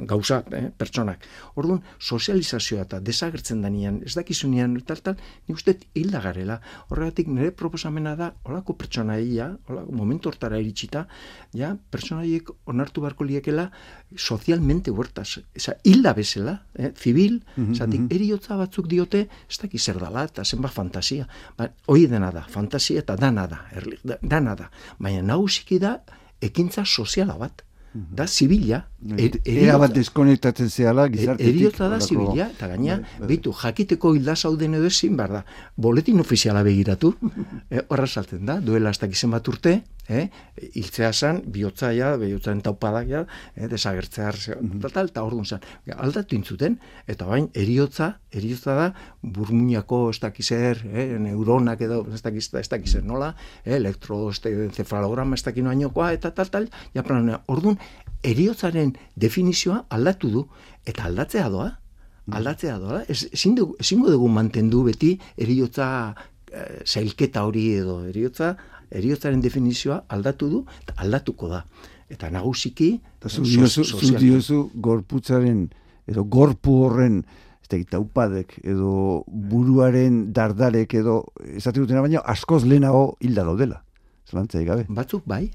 [0.08, 1.24] gauza eh, pertsonak.
[1.60, 5.16] Orduan, sozializazioa eta desagertzen danian, ez dakizunean, tal, tal,
[5.48, 6.60] nik uste hilda garela.
[6.90, 11.04] Horregatik, nire proposamena da, holako pertsonaia, holako momentu hortara iritsita,
[11.54, 13.68] ja, pertsonaiek onartu beharko liekela
[14.16, 15.40] sozialmente huertaz.
[15.54, 18.06] Eza, hilda bezala, eh, zibil, mm -hmm.
[18.10, 21.28] eriotza batzuk diote, ez dakiz zer dala, eta zenba fantasia.
[21.56, 24.70] Ba, hoi dena da, fantasia eta dana da, erli, da, dana da.
[24.98, 26.00] Baina nagusiki da,
[26.40, 28.80] ekintza soziala bat da zibila.
[29.16, 31.54] Er, Era bat deskonektatzen zehala gizartetik.
[31.54, 33.28] Eriota da zibila, eta gaina, bai, bai.
[33.28, 35.42] bitu, jakiteko hilda zauden edo ezin, bar da,
[35.76, 37.14] boletin ofiziala begiratu,
[37.70, 39.76] e, horra salten da, duela hasta gizen bat urte,
[40.08, 40.28] eh?
[40.74, 43.24] Hiltzea zan, bihotzaia, bihotzaren taupadak ja,
[43.56, 43.68] eh?
[43.70, 45.64] desagertzea mm tal, eta orduan zan.
[45.96, 46.78] Aldatu intzuten,
[47.10, 48.88] eta bain, eriotza, eriotza da,
[49.22, 51.06] burmuñako ez dakizer, eh?
[51.18, 53.76] neuronak edo ez dakiz, ez dakizer nola, eh?
[53.76, 57.04] elektro, encefalograma ez dakino ainokoa, eta tal, tal, ja,
[57.48, 57.78] orduan,
[58.24, 60.44] eriotzaren definizioa aldatu du,
[60.86, 61.70] eta aldatzea doa,
[62.26, 62.36] mm.
[62.38, 65.88] aldatzea doa, ezin dugu mantendu beti eriotza
[66.52, 68.54] eh, zailketa hori edo eriotza
[68.94, 71.64] eriotzaren definizioa aldatu du, eta aldatuko da.
[72.10, 72.90] Eta nagusiki...
[73.18, 75.66] Eta zu diozu gorputzaren,
[76.10, 77.22] edo gorpu horren,
[77.64, 81.22] ez da taupadek, edo buruaren dardarek, edo
[81.56, 83.82] esate dutena baina, askoz lehenago hilda daudela.
[84.28, 84.86] Zelantzai gabe.
[84.88, 85.48] Batzuk bai,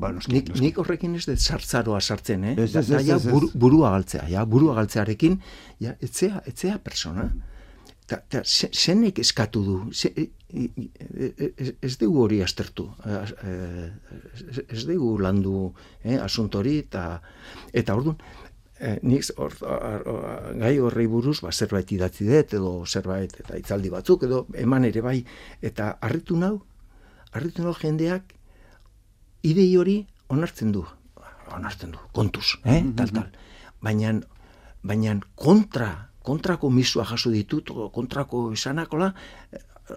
[0.00, 2.54] Ba, noski, nik, nik horrekin ez dut sartzaroa sartzen, eh?
[2.56, 3.48] Ez, ez, ez, ez, ez.
[3.60, 5.36] burua galtzea, ja, burua galtzearekin,
[5.84, 7.28] ja, etzea, etzea persona.
[8.06, 10.10] Ta, ta, zenek eskatu du, ze,
[10.52, 12.88] ez dugu hori astertu,
[14.68, 17.04] ez dugu landu eh, asuntori, eta,
[17.72, 18.18] eta orduan,
[19.06, 19.54] nik or,
[20.58, 25.04] gai horrei buruz, ba, zerbait idatzi dut, edo zerbait, eta itzaldi batzuk, edo eman ere
[25.04, 25.20] bai,
[25.62, 26.56] eta harritu nau,
[27.32, 28.34] harritu nau jendeak,
[29.46, 30.00] idei hori
[30.32, 30.84] onartzen du,
[31.54, 32.94] onartzen du, kontuz, eh, mm-hmm.
[32.98, 33.30] tal, tal.
[33.82, 34.16] Baina,
[34.82, 39.12] baina kontra, kontrako misua jaso ditut, kontrako esanakola,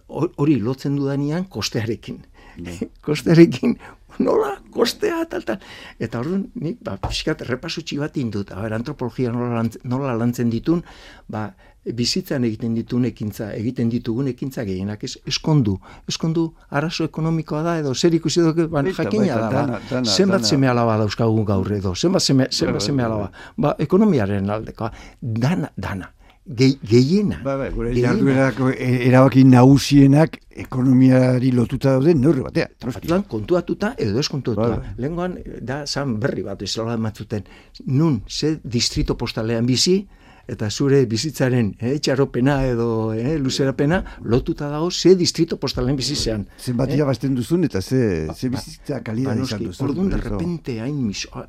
[0.08, 2.24] hori lotzen dudanean kostearekin.
[2.56, 2.90] Mm.
[3.06, 3.78] kostearekin,
[4.20, 5.62] nola, kostea, tal, tal.
[6.00, 10.84] Eta hori, nik, ba, pixkat, repasutxi bat indut, aber, antropologia nola, nola lantzen ditun,
[11.32, 11.50] ba,
[11.94, 15.76] bizitzan egiten ditun ekintza, egiten ditugun ekintza gehienak ez, eskondu,
[16.10, 20.98] eskondu arazo ekonomikoa da, edo zer ikusi dugu, ba, jakina da, ba, zenbat zeme alaba
[21.04, 24.90] dauzkagun gaur edo, zenbat zeme, zenbat zeme alaba, ba, ekonomiaren aldekoa,
[25.22, 26.10] dana, dana,
[26.46, 27.40] gehiena.
[27.44, 32.68] Ba, ba, gure jarduerako e, erabaki nausienak ekonomiari lotuta daude neurri batea.
[32.86, 34.78] Batuan kontuatuta edo ez kontuatuta.
[34.78, 34.94] Ba, ba.
[35.02, 37.44] Lengoan da zan berri bat ez lola matzuten.
[37.88, 40.04] Nun, ze distrito postalean bizi,
[40.52, 46.46] eta zure bizitzaren eh, txaropena edo eh, luzerapena lotuta dago ze distrito postalen bizizean.
[46.60, 47.08] Zen batia eh?
[47.08, 49.90] basten duzun eta ze, ze ba, bizitza kalida ba, izan duzun.
[49.90, 51.00] Orduan, de repente, hain,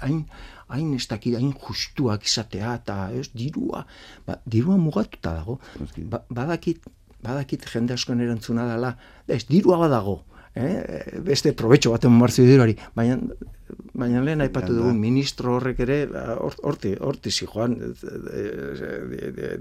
[0.00, 0.22] hain,
[0.68, 3.84] hain ez dakit, hain justuak izatea, eta ez, dirua,
[4.26, 5.58] ba, dirua mugatuta dago.
[5.96, 6.88] Ba, badakit,
[7.24, 8.96] badakit jende askoen erantzuna dela,
[9.28, 10.22] ez, dirua badago,
[10.56, 11.20] eh?
[11.24, 13.18] beste probetxo baten marzio diruari, baina,
[13.96, 15.98] baina lehen aipatu dugu ministro horrek ere,
[16.40, 17.76] horti, horti zi joan,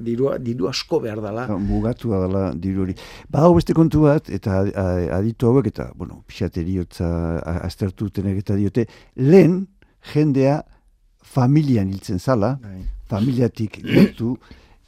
[0.07, 1.47] diru, diru asko behar dela.
[1.59, 2.97] Mugatu dela diru hori.
[3.29, 4.63] Ba, beste kontu bat, eta
[5.19, 7.09] aditu hauek, eta, bueno, pixateriotza
[7.61, 9.65] aztertu tenek eta diote, lehen
[10.13, 10.61] jendea
[11.35, 12.83] familian hiltzen zala, bai.
[13.09, 14.35] familiatik gertu,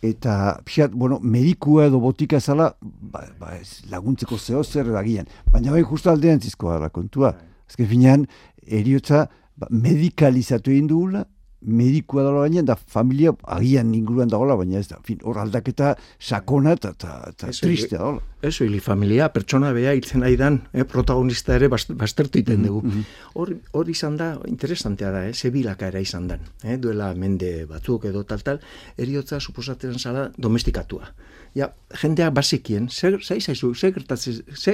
[0.04, 5.26] eta pixat, bueno, medikua edo botika zala, ba, ba ez, laguntzeko zeo zer edagian.
[5.52, 7.34] Baina bai justu aldean zizkoa da kontua.
[7.68, 8.28] Azken finean,
[8.64, 9.26] eriotza
[9.58, 11.26] ba, medikalizatu egin dugula,
[11.62, 16.76] medikua dala baina, da familia agian inguruan dagoela, baina ez da, fin, hor aldaketa sakona
[16.78, 18.22] eta, eta, triste dagoela.
[18.46, 22.84] Ez hili familia, pertsona beha itzen nahi dan, eh, protagonista ere baztertu iten dugu.
[22.86, 23.54] Mm -hmm.
[23.74, 28.24] Hor izan da, interesantea da, eh, zebilaka era izan dan, eh, duela mende batzuk edo
[28.24, 28.60] tal tal,
[28.98, 31.14] eriotza suposatzen zala domestikatua.
[31.56, 33.94] Ja, jendeak basikien, zer zaizu, zer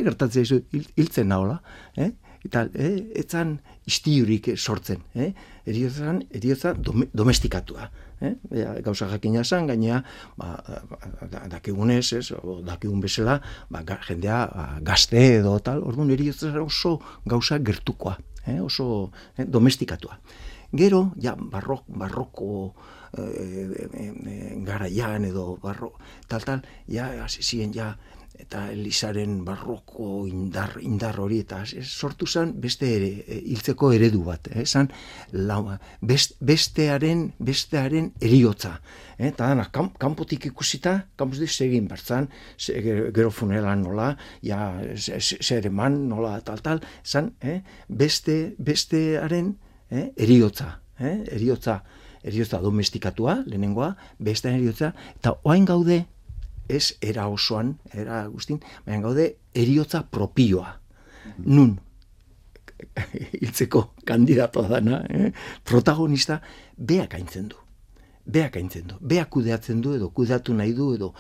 [0.04, 0.63] gertatzen
[0.96, 1.62] hiltzen nahola,
[1.96, 2.12] eh?
[2.43, 5.32] Eta eh, etzan istiurik sortzen, eh?
[5.67, 6.73] eriotzan, eriotza
[7.13, 7.89] domestikatua.
[8.23, 8.34] Eh?
[8.56, 9.99] Ja, gauza jakina zan, gainea,
[10.39, 10.53] ba,
[11.51, 12.29] dakigunez, ez,
[12.63, 13.39] dakigun bezala,
[13.71, 18.60] ba, jendea ba, gazte edo tal, orduan eriotza oso gauza gertukoa, eh?
[18.62, 20.19] oso eh, domestikatua.
[20.73, 22.73] Gero, ja, barrok, barroko
[23.17, 25.91] eh, eh, eh, garaian edo barro,
[26.27, 27.95] tal, tal, ja, hasi ja,
[28.39, 34.50] eta Elisaren barroko indar, indar hori eta sortu zen beste ere, e, hiltzeko eredu bat,
[34.52, 34.65] eh?
[34.65, 34.89] zan
[36.02, 38.76] bestearen, bestearen eriotza.
[39.17, 39.30] Eh?
[39.30, 46.62] Eta dana, kanpotik ikusita, kanpotik segin bertzan, gero funelan nola, ja, zer eman nola, tal,
[46.65, 47.62] tal, zan, eh?
[47.88, 49.54] beste, bestearen
[49.91, 50.10] eh?
[50.17, 51.19] eriotza, eh?
[51.38, 51.84] eriotza,
[52.24, 56.04] eriotza domestikatua, lehenengoa, bestearen eriotza, eta oain gaude,
[56.73, 60.79] ez era osoan, era guztin, baina gaude eriotza propioa.
[61.45, 61.77] Nun,
[63.41, 65.31] hiltzeko kandidatoa dana, eh?
[65.63, 66.41] protagonista,
[66.77, 67.59] beak aintzen du.
[68.25, 68.99] Beak aintzen du.
[68.99, 71.13] Beak kudeatzen du edo kudeatu nahi du edo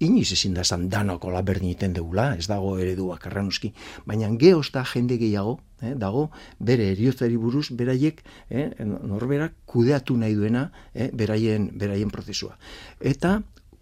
[0.00, 3.72] iniz ezin da zan danoko laberdin iten degula, ez dago eredua karranuski,
[4.08, 10.36] baina gehoz da jende gehiago, eh, dago bere eriotzari buruz, beraiek eh, norberak kudeatu nahi
[10.36, 12.56] duena eh, beraien, beraien prozesua.
[13.00, 13.40] Eta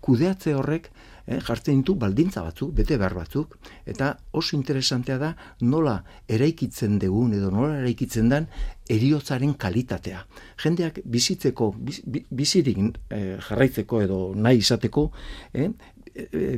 [0.08, 0.88] kudeatze horrek
[1.26, 5.98] eh, jartzen ditu baldintza batzuk, bete behar batzuk, eta oso interesantea da nola
[6.38, 8.48] eraikitzen dugun edo nola eraikitzen den
[8.88, 10.24] eriotzaren kalitatea.
[10.64, 12.80] Jendeak bizitzeko, biz, bizirik
[13.12, 15.10] eh, jarraitzeko edo nahi izateko,
[15.52, 15.70] eh,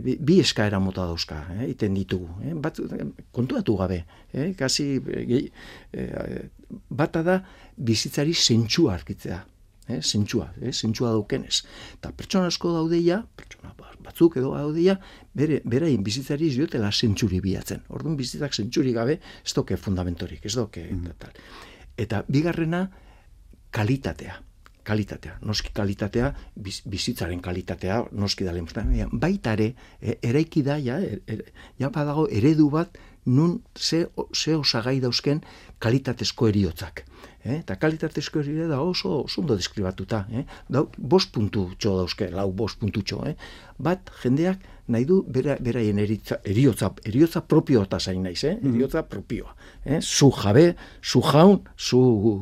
[0.01, 2.31] bi, bi eskaera mota dauzka, eh, iten ditugu.
[2.47, 2.79] Eh, bat,
[3.35, 6.51] kontuatu gabe, eh, kasi, eh,
[6.89, 7.41] bata da
[7.77, 9.45] bizitzari zentsua arkitzea
[9.91, 11.63] eh, zentsua, eh, zentsua daukenez.
[11.99, 13.75] Eta pertsona asko daudeia, pertsona
[14.05, 14.97] batzuk edo daudeia,
[15.37, 17.85] bere, beraien bizitzari ez diotela zentsuri bilatzen.
[17.95, 20.87] Orduan bizitzak zentsuri gabe, ez doke fundamentorik, ez doke.
[20.91, 21.17] Mm.
[21.21, 21.35] Tal.
[22.01, 22.87] Eta bigarrena,
[23.71, 24.41] kalitatea.
[24.91, 26.31] Kalitatea, noski kalitatea,
[26.89, 29.11] bizitzaren kalitatea, noski da lehen.
[29.13, 31.45] Baita ere, e, eraiki da, ja, er, er,
[31.79, 32.97] ja badago eredu bat,
[33.29, 35.45] nun ze, ze osagai dauzken
[35.79, 37.05] kalitatezko eriotzak.
[37.41, 37.57] Eh?
[37.63, 40.27] Eta kalitatezko erire da oso ondo deskribatuta.
[40.33, 40.45] Eh?
[40.69, 43.23] Da, bost puntu txo dauzke, lau bost puntu txo.
[43.31, 43.35] Eh?
[43.81, 48.57] Bat, jendeak nahi du bera, beraien eritza, eriotza, eriotza propio eta zain naiz, eh?
[48.57, 48.75] Mm-hmm.
[48.75, 49.55] eriotza propioa.
[49.85, 50.01] Eh?
[50.03, 52.01] Zu jabe, zu jaun, zu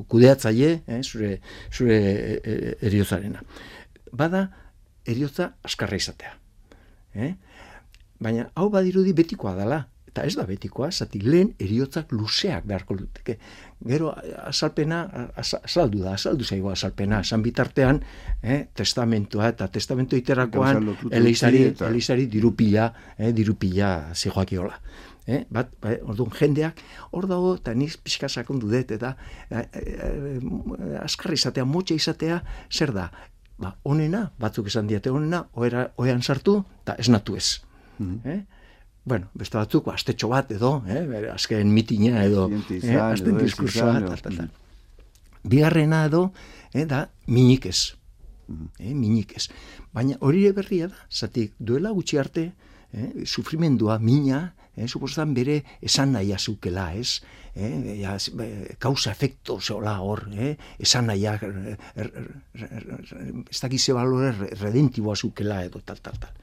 [0.09, 1.03] kudeatzaile, eh?
[1.03, 1.37] zure,
[1.71, 3.45] zure e, e, eriotzarena.
[4.13, 4.49] Bada,
[5.07, 6.35] eriotza askarra izatea.
[7.15, 7.35] Eh?
[8.19, 9.85] Baina, hau badirudi betikoa dela,
[10.19, 13.37] eta ez da betikoa, zati lehen eriotzak luzeak beharko duteke.
[13.87, 14.11] Gero
[14.43, 15.05] azalpena,
[15.39, 18.01] azaldu da, azaldu zaigo azalpena, zan bitartean,
[18.43, 24.81] eh, testamentua eta testamentu iterakoan, elizari, elizari dirupila, eh, dirupila zijoakiola.
[25.29, 26.81] Eh, bat, ba, orduan, jendeak,
[27.13, 29.15] hor dago, eta niz pixka sakondu dut, eta
[29.51, 32.41] eh, eh, azkarri izatea, motxa izatea,
[32.73, 33.11] zer da,
[33.61, 37.61] ba, onena, batzuk esan diate onena, oera, oean sartu, eta esnatu ez.
[37.99, 38.33] Mm -hmm.
[38.33, 38.58] eh?
[39.09, 44.49] Bueno, beste batzuk, ba, astetxo bat edo, eh, azken mitina edo, eh, azten diskursoa, tal,
[45.49, 46.33] Bigarrena edo,
[46.75, 47.95] eh, da, minik ez.
[48.79, 49.49] Eh, minik ez.
[49.93, 52.53] Baina hori berria da, zatik, duela gutxi arte,
[52.93, 57.21] eh, sufrimendua, mina, eh, suposetan bere esan nahi azukela, ez?
[57.55, 58.17] Eh, ja,
[58.79, 61.45] kausa efekto zeola hor, eh, esan nahi er,
[61.97, 62.11] er,
[62.55, 62.85] er,
[63.51, 66.37] ez dakize balore redentiboa azukela edo, tal, tal, tal.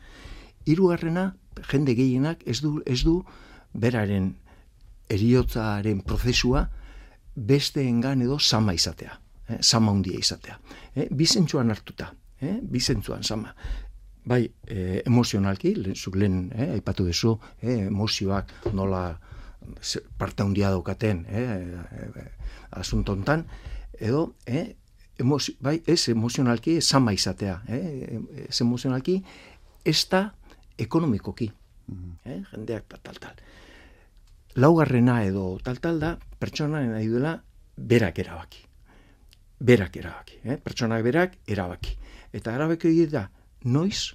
[0.66, 1.36] Hirugarrena,
[1.70, 3.20] jende gehienak ez du ez du
[3.74, 4.36] beraren
[5.10, 6.66] eriotzaren prozesua
[7.36, 10.60] besteengan edo sama izatea, eh, sama handia izatea.
[10.96, 13.56] Eh, bizentsuan hartuta, eh, bizentsuan sama.
[14.26, 19.20] Bai, eh, emozionalki, zuk lehen, eh, aipatu duzu, eh, emozioak nola
[20.18, 21.44] parte handia daukaten, eh,
[21.92, 22.32] eh,
[22.72, 23.46] asuntontan,
[24.00, 24.76] edo, eh,
[25.18, 29.24] emozio, bai, ez emozionalki, sama izatea, eh, ez emozionalki,
[29.84, 30.34] ez da,
[30.78, 31.52] ekonomikoki.
[31.88, 32.42] Mm eh?
[32.52, 33.42] Jendeak tal, tal, tal.
[34.56, 37.36] Laugarrena edo tal, tal da, pertsona nahi duela
[37.78, 38.64] berak erabaki.
[39.60, 40.40] Berak erabaki.
[40.44, 40.58] Eh?
[40.58, 41.96] Pertsonak berak erabaki.
[42.34, 43.26] Eta erabaki hori da,
[43.64, 44.14] noiz,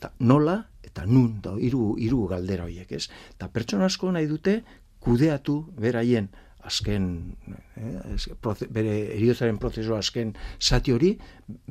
[0.00, 3.08] ta, nola, eta nun, da, iru, iru galdera horiek, ez?
[3.36, 4.62] Eta pertsona asko nahi dute
[5.04, 6.28] kudeatu beraien
[6.68, 7.04] azken
[7.78, 11.12] eh, bere eriozaren prozesu azken zati hori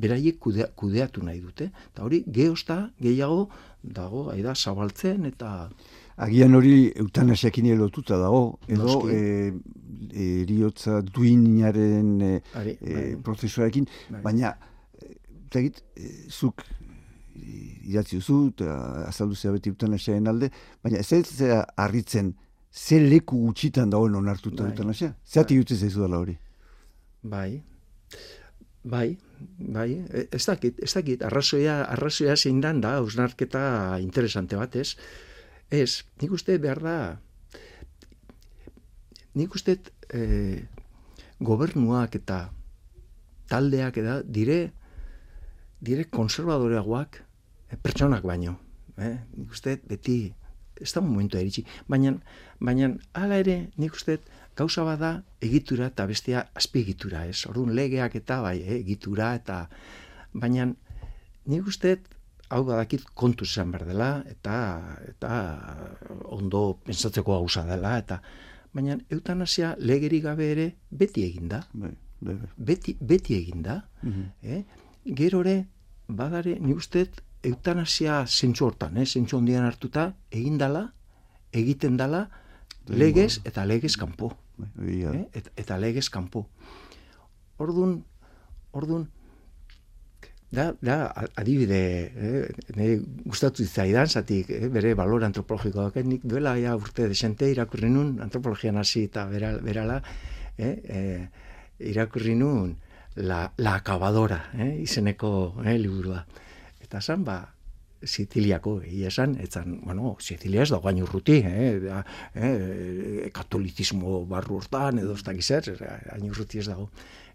[0.00, 3.48] beraiek kudeatu nahi dute eta hori geosta gehiago
[3.82, 5.68] dago aida zabaltzen eta
[6.16, 9.52] agian hori eutanasiakin lotuta dago edo eh,
[10.42, 12.76] eriotza duinaren e, bai.
[13.22, 14.22] prozesuarekin bai.
[14.22, 14.56] baina
[15.54, 15.82] egit
[16.28, 16.64] zuk
[17.88, 18.52] idatzi duzu
[19.06, 20.50] azaldu zea beti eutanasiaren alde
[20.82, 22.34] baina ez ez harritzen
[22.72, 24.72] ze leku gutxitan dagoen onartuta bai.
[24.72, 25.14] duten asia?
[25.24, 25.76] Zati bai.
[25.76, 26.36] zaizu dela hori?
[27.22, 27.62] Bai,
[28.84, 29.18] bai,
[29.58, 34.96] bai, e, ez dakit, ez dakit, arrazoia, arrazoia zein dan da, ausnarketa interesante bat, ez?
[35.70, 36.98] Ez, nik uste behar da,
[39.38, 39.78] nik uste
[40.10, 40.22] e,
[41.38, 42.48] gobernuak eta
[43.48, 44.58] taldeak eta dire,
[45.80, 47.20] dire konservadoreagoak
[47.70, 48.58] e, pertsonak baino.
[48.98, 49.14] Eh?
[49.36, 50.18] Nik uste beti
[50.78, 51.64] ez da momentu eritxi.
[51.90, 52.14] Baina,
[52.62, 54.18] baina hala ere, nik uste,
[54.58, 55.12] gauza bada
[55.44, 57.46] egitura eta bestea azpiegitura, ez?
[57.46, 59.68] Orduan legeak eta bai, eh, egitura eta
[60.34, 60.66] baina
[61.48, 61.98] nik uste
[62.48, 64.56] hau badakit kontu izan behar dela eta
[65.08, 65.30] eta
[66.38, 68.20] ondo pensatzeko gauza dela eta
[68.74, 71.62] baina eutanasia legeri gabe ere beti eginda.
[71.72, 72.50] Bai, bai, bai.
[72.56, 73.82] Beti, beti eginda.
[74.02, 74.62] Mm eh?
[75.18, 75.56] Gerore
[76.08, 77.06] badare nik uste
[77.42, 79.06] eutanasia zentsu hortan, eh?
[79.06, 80.88] zentsu ondian hartuta, egin dala,
[81.52, 82.26] egiten dala,
[82.88, 84.32] legez eta legez kanpo.
[84.58, 85.24] Bai, eh?
[85.34, 86.46] Et, eta legez kanpo.
[87.58, 88.02] Ordun,
[88.72, 89.08] ordun,
[90.50, 91.80] da, da adibide,
[92.16, 92.48] eh?
[92.76, 94.68] nire gustatu zaidan, zatik, eh?
[94.72, 100.00] bere balor antropologiko nik duela ja urte desente irakurri nun, antropologian hasi eta berala,
[100.56, 100.74] eh?
[100.88, 101.28] eh?
[101.78, 102.76] irakurri nun,
[103.16, 104.80] la, la acabadora, eh?
[104.82, 105.76] izeneko eh?
[105.78, 106.24] liburua.
[106.80, 107.42] Eta zan, ba,
[108.04, 112.02] Siciliako egia esan, etzan, bueno, Sicilia ez da gain urruti, eh, da,
[112.34, 116.90] eh, katolizismo barru hortan edo ez dakiz zer, gain urruti ez dago.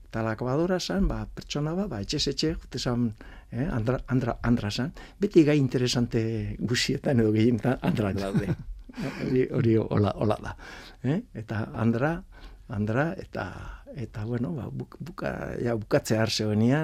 [0.08, 3.08] Eta lakabadora zan, ba, pertsona ba, ba, etxe etxe, jute zan,
[3.52, 6.22] eh, andra, andra, andra zan, beti gai interesante
[6.60, 8.54] guzietan edo gehien andra daude.
[9.26, 10.56] hori, hori hola, hola da.
[11.04, 11.20] Eh?
[11.34, 12.14] Eta andra,
[12.74, 13.48] andra, eta
[13.96, 16.30] eta bueno, ba, buka, ja, bukatze har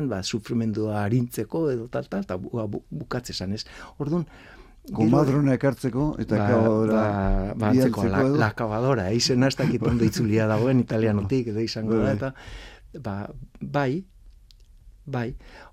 [0.07, 3.65] ba, sufrimendua arintzeko edo tal, tal, eta ba, bukatze esan ez.
[3.97, 4.27] Orduan,
[4.93, 10.05] Komadrona ekartzeko, eta ba, kabadora ba, ba, antzeko, la, la kabadora, eizen ez dakit ondo
[10.05, 12.15] itzulia dagoen italianotik, edo izango da, bai.
[12.15, 12.31] eta
[13.05, 13.15] ba,
[13.61, 14.05] bai,
[15.05, 15.27] bai,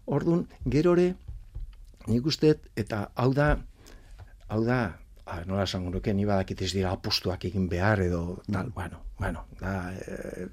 [0.05, 1.15] orduan, gerore,
[2.11, 3.55] nik uste, eta hau da,
[4.49, 4.81] hau da,
[5.27, 8.75] ba, nola esango nuke, ni badakit ez dira apustuak egin behar, edo, tal, mm.
[8.79, 10.47] bueno, bueno, da, e,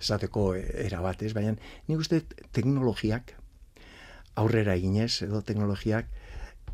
[0.00, 1.32] esateko era bat, ez?
[1.36, 1.56] Baina
[1.88, 3.34] nik uste teknologiak
[4.36, 6.08] aurrera eginez edo teknologiak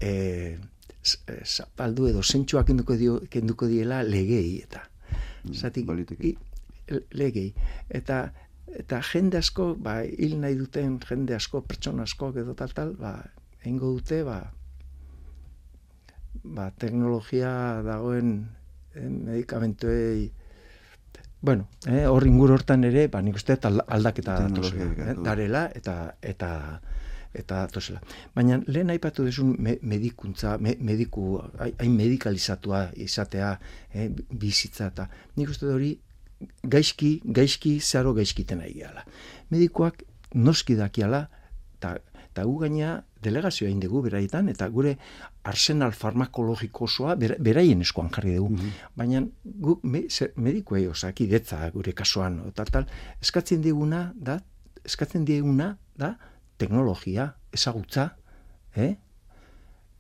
[0.01, 0.59] eh
[1.03, 4.85] zapaldu edo sentsuak kenduko dio kenduko diela legei eta
[5.51, 6.37] zatik mm,
[7.19, 7.49] legei
[7.91, 8.33] eta
[8.83, 13.17] eta jende asko ba hil nahi duten jende asko pertsona asko edo tal tal ba
[13.65, 14.39] eingo dute ba
[16.45, 18.49] ba teknologia dagoen
[18.95, 20.33] eh, medikamentuei
[21.43, 26.51] Bueno, eh, hor ingur hortan ere, ba, nik uste aldaketa datosela, eh, darela eta eta
[27.35, 27.99] eta datosela.
[28.37, 33.57] Baina lehen aipatu desun medikuntza, mediku, hain medikalizatua izatea,
[33.91, 35.97] eh, bizitza eta nik uste hori
[36.63, 38.87] gaizki, gaizki, zaro gaizkiten ari
[39.51, 41.29] Medikuak noski dakiala,
[41.75, 44.97] eta gu gaina delegazioa indegu beraietan, eta gure
[45.49, 48.57] arsenal farmakologiko osoa beraien eskoan jarri dugu.
[48.57, 50.05] Mm Baina gu me,
[50.37, 52.89] medikuei osaki detza gure kasuan, eta tal,
[53.21, 54.39] eskatzen diguna da,
[54.85, 56.17] eskatzen diguna da
[56.59, 58.13] teknologia, ezagutza,
[58.77, 58.95] eh?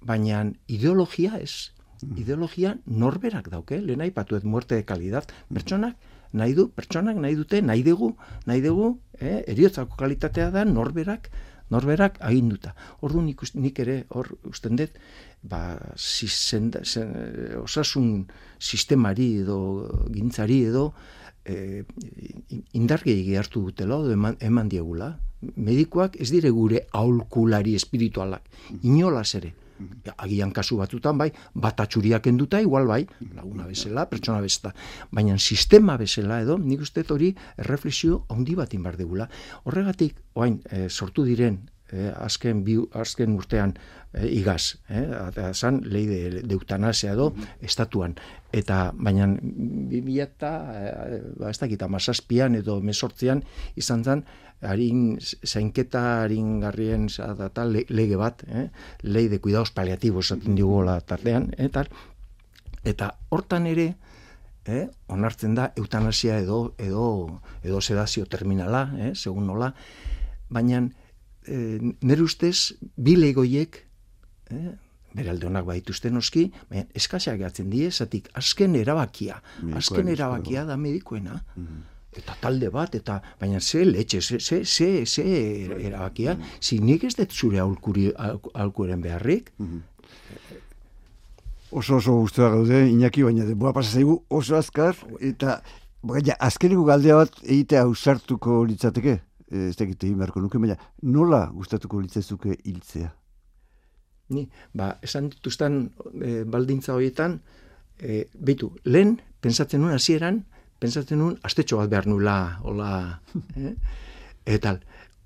[0.02, 1.70] baina ideologia ez,
[2.02, 2.18] mhm.
[2.18, 5.54] ideologia norberak dauke, lehen aipatuet muerte de kalidad, mhm.
[5.54, 5.96] pertsonak,
[6.32, 8.14] nahi du, pertsonak nahi dute, nahi dugu,
[8.46, 11.30] nahi dugu, eh, eriotzako kalitatea da norberak,
[11.72, 12.74] norberak aginduta.
[13.02, 14.98] Ordu nik, nik ere hor usten dut,
[15.42, 15.62] ba,
[15.96, 17.12] zizenda, zen,
[17.62, 18.26] osasun
[18.60, 19.58] sistemari edo
[20.14, 20.90] gintzari edo
[21.44, 21.82] e,
[22.78, 25.14] indargei hartu dutela edo eman, eman diegula.
[25.56, 28.46] Medikoak ez dire gure aulkulari espiritualak,
[28.82, 29.54] inolaz ere.
[30.16, 33.02] Agian kasu batutan bai, bat atxuriak enduta, igual bai,
[33.34, 34.74] laguna bezala, pertsona bezala.
[35.10, 39.28] Baina sistema bezala edo, nik uste hori erreflexio handi bat inbar degula.
[39.64, 41.60] Horregatik, oain, e, sortu diren,
[41.92, 43.74] e, azken, bi, azken urtean
[44.12, 45.04] e, igaz, eh?
[45.52, 48.16] zan, lehi de, de eutanasea edo, estatuan.
[48.52, 50.52] Eta, baina, bi eta,
[51.38, 53.44] ba, ez dakit, amazazpian edo mesortzian,
[53.76, 54.24] izan zen,
[54.62, 58.68] harin zainketa harin garrien eta lege bat, eh?
[59.02, 61.84] lei de cuidados paliativos esaten digu la tartean, eta
[62.84, 63.92] eta hortan ere
[64.66, 64.86] eh?
[65.08, 69.12] onartzen da eutanasia edo edo edo sedazio terminala, eh?
[69.14, 69.72] segun nola,
[70.48, 70.84] baina
[71.46, 73.82] eh, nire ustez bi legoiek
[74.50, 74.72] eh?
[75.12, 79.42] beralde honak baituzte noski, baina eskaseak gatzen die, zatik azken erabakia,
[79.76, 85.06] azken erabakia da medikoena, mhm eta talde bat, eta baina ze letxe, ze, ze, ze,
[85.06, 85.22] ze
[85.80, 86.80] erabakia, mm -hmm.
[86.84, 87.58] nik ez dut zure
[88.52, 89.52] aulkuren beharrik.
[89.56, 89.80] Mm -hmm.
[91.70, 95.62] Oso oso guztua gaude, Iñaki, baina de boa pasazaigu oso azkar, eta
[96.02, 99.20] baina azkeniko galdea bat egitea ausartuko litzateke,
[99.50, 103.10] ez tekite himerko nuke, baina nola gustatuko litzezuke hiltzea?
[104.28, 107.40] Ni, ba, esan dituzten e, baldintza horietan,
[108.00, 110.44] e, behitu, lehen, pensatzen nuen hasieran,
[110.82, 112.90] pensatzen nuen, astetxo bat behar nula, hola,
[113.66, 113.76] eh?
[114.56, 114.76] eta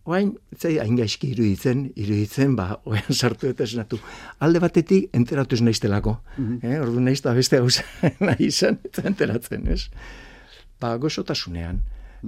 [0.07, 3.99] oain, zei, hain gaizki iruditzen, iruditzen, ba, oain sartu eta esenatu,
[4.45, 6.71] alde batetik enteratu ez naiztelako, mm -hmm.
[6.71, 6.81] eh?
[6.85, 7.69] ordu naiz da beste hau
[8.29, 9.88] nahi izan, eta enteratzen, ez?
[10.81, 11.81] Ba, goxotasunean,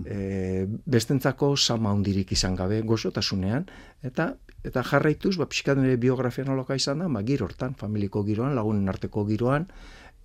[0.05, 3.67] e, bestentzako sama hundirik izan gabe, goxotasunean,
[4.03, 8.89] eta eta jarraituz, ba, pixkat biografia noloka izan da, ba, giro hortan, familiko giroan, lagunen
[8.89, 9.69] arteko giroan,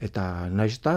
[0.03, 0.93] eta naiz eta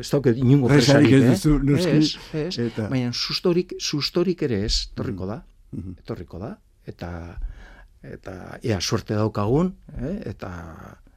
[0.00, 1.32] ez dauke inungo presarik, eh?
[1.32, 2.88] Ez, ez, eta...
[2.92, 6.54] baina sustorik, sustorik ere ez, torriko da, mm torriko da,
[6.86, 7.10] eta
[8.06, 10.16] eta ea suerte daukagun, eh?
[10.30, 10.50] eta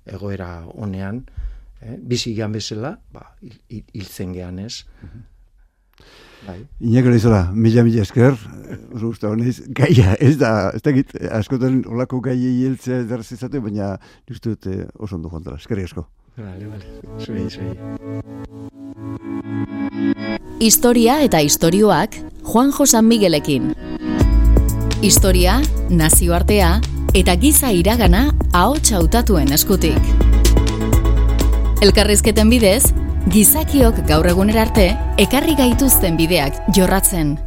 [0.10, 1.22] egoera honean,
[1.82, 1.98] eh?
[2.00, 4.86] bizi gehan bezala, ba, hiltzen il, gehan ez.
[5.04, 5.28] Mm
[6.40, 6.62] Bai.
[6.80, 8.38] Ineko lehizola, mila mila esker,
[8.96, 13.98] oso honez, gaia, ez da, ez da git, askotan olako gai hiltzea ez izate, baina
[14.30, 16.06] justu dut eh, oso ondo jontara, esker esko.
[16.40, 16.86] Vale, vale.
[17.20, 17.78] Zuei, zuei.
[20.60, 23.74] Historia eta istorioak Juan Josan Miguelekin.
[25.02, 26.82] Historia, nazioartea,
[27.16, 30.10] eta giza iragana ahots hautatuen eskutik.
[31.84, 32.94] Elkarrizketen bidez,
[33.32, 37.38] gizakiok gaur egunera arte ekarri gaituzten bideak jorratzen.